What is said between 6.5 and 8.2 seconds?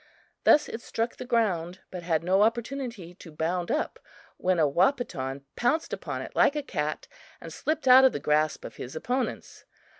a cat and slipped out of the